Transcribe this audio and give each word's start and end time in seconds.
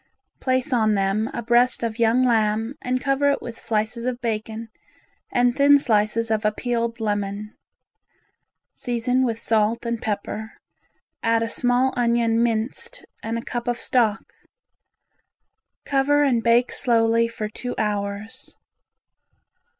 Place 0.39 0.73
on 0.73 0.95
them 0.95 1.29
a 1.31 1.43
breast 1.43 1.83
of 1.83 1.99
young 1.99 2.23
lamb 2.23 2.73
and 2.81 2.99
cover 2.99 3.29
it 3.29 3.39
with 3.39 3.59
slices 3.59 4.05
of 4.05 4.19
bacon 4.19 4.69
and 5.31 5.55
thin 5.55 5.77
slices 5.77 6.31
of 6.31 6.43
a 6.43 6.51
peeled 6.51 6.99
lemon. 6.99 7.55
Season 8.73 9.23
with 9.23 9.37
salt 9.37 9.85
and 9.85 10.01
pepper, 10.01 10.53
add 11.21 11.43
a 11.43 11.47
small 11.47 11.93
onion 11.95 12.41
minced 12.41 13.05
and 13.21 13.37
a 13.37 13.43
cup 13.45 13.67
of 13.67 13.77
stock. 13.79 14.33
Cover 15.85 16.23
and 16.23 16.41
bake 16.41 16.71
slowly 16.71 17.27
for 17.27 17.47
two 17.47 17.75
hours. 17.77 18.57